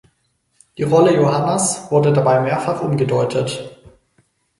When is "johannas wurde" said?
1.15-2.11